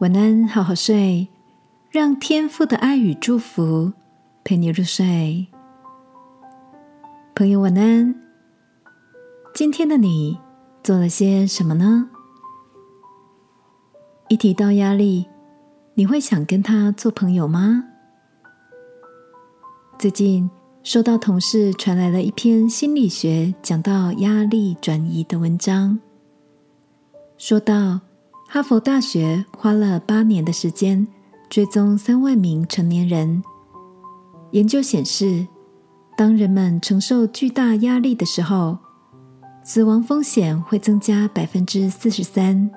[0.00, 1.28] 晚安，好好睡，
[1.90, 3.92] 让天父的爱与祝福
[4.42, 5.46] 陪你入睡。
[7.34, 8.14] 朋友，晚安。
[9.52, 10.38] 今天的你
[10.82, 12.08] 做了些什么呢？
[14.30, 15.26] 一提到压力，
[15.92, 17.84] 你会想跟他做朋友吗？
[19.98, 20.50] 最近
[20.82, 26.00] 收到同事传来了一篇心理学讲到压力转移的文章，
[27.36, 28.00] 说到。
[28.52, 31.06] 哈佛大学花了八年的时间
[31.48, 33.40] 追踪三万名成年人。
[34.50, 35.46] 研究显示，
[36.16, 38.76] 当人们承受巨大压力的时候，
[39.62, 42.68] 死亡风险会增加百分之四十三。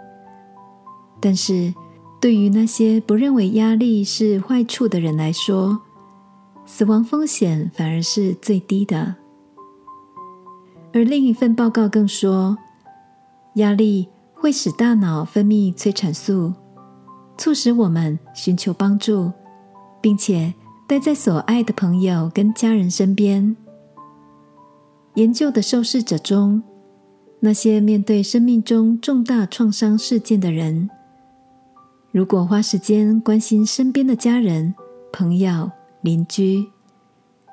[1.20, 1.74] 但是，
[2.22, 5.82] 对于那些不认为压力是坏处的人来说，
[6.68, 9.16] 死亡风险反而是最低的。
[10.94, 12.56] 而另一份报告更说，
[13.56, 14.13] 压力。
[14.44, 16.54] 会使大脑分泌催产素，
[17.38, 19.32] 促使我们寻求帮助，
[20.02, 20.54] 并且
[20.86, 23.56] 待在所爱的朋友跟家人身边。
[25.14, 26.62] 研究的受试者中，
[27.40, 30.90] 那些面对生命中重大创伤事件的人，
[32.12, 34.76] 如果花时间关心身边的家人、
[35.14, 35.72] 朋友、
[36.02, 36.66] 邻居，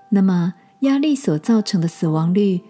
[0.09, 2.61] 那么压力所造成的死亡率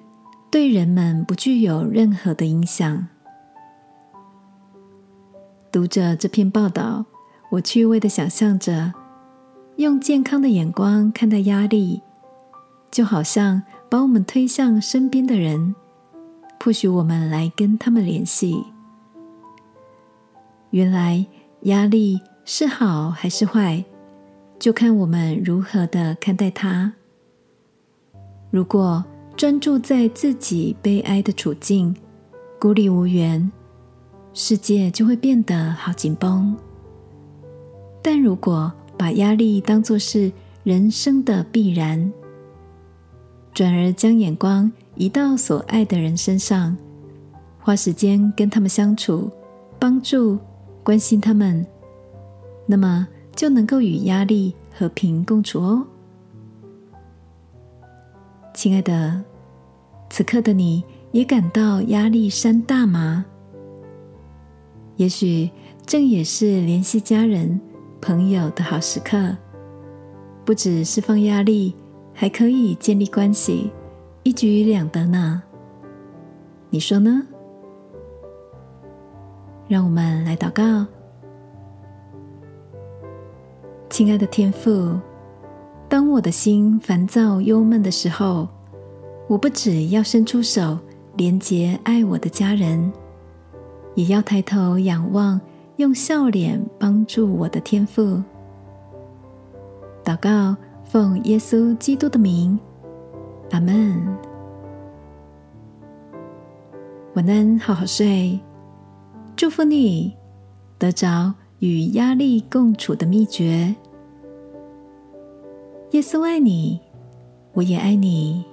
[0.50, 3.08] 对人们不具有任何的影响。
[5.72, 7.04] 读着这篇报道，
[7.50, 8.92] 我趣味的想象着，
[9.76, 12.02] 用健康的眼光看待压力，
[12.90, 15.74] 就好像把我们推向身边的人，
[16.58, 18.64] 不许我们来跟他们联系。
[20.70, 21.24] 原来
[21.62, 23.84] 压力是好还是坏，
[24.58, 26.92] 就看我们如何的看待它。
[28.50, 29.04] 如果
[29.36, 31.94] 专注在自己悲哀的处境，
[32.58, 33.50] 孤立无援。
[34.32, 36.56] 世界就会变得好紧绷。
[38.02, 40.32] 但如果把压力当作是
[40.62, 42.12] 人生的必然，
[43.52, 46.76] 转而将眼光移到所爱的人身上，
[47.58, 49.30] 花时间跟他们相处，
[49.78, 50.38] 帮助、
[50.82, 51.66] 关心他们，
[52.66, 55.86] 那么就能够与压力和平共处哦。
[58.54, 59.22] 亲爱的，
[60.08, 63.24] 此刻的你也感到压力山大吗？
[65.00, 65.48] 也许
[65.86, 67.58] 正也是联系家人、
[68.02, 69.34] 朋友的好时刻，
[70.44, 71.74] 不止释放压力，
[72.12, 73.70] 还可以建立关系，
[74.24, 75.42] 一举两得呢。
[76.68, 77.22] 你说呢？
[79.68, 80.84] 让我们来祷告，
[83.88, 85.00] 亲爱的天父，
[85.88, 88.46] 当我的心烦躁、忧闷的时候，
[89.28, 90.78] 我不只要伸出手
[91.16, 92.92] 连接爱我的家人。
[93.94, 95.40] 也要抬头仰望，
[95.76, 98.22] 用笑脸帮助我的天父。
[100.04, 102.58] 祷告，奉耶稣基督的名，
[103.50, 104.02] 阿门。
[107.14, 108.38] 晚安，好好睡。
[109.36, 110.14] 祝福你
[110.78, 113.74] 得着与压力共处的秘诀。
[115.90, 116.80] 耶稣爱你，
[117.52, 118.44] 我也爱你。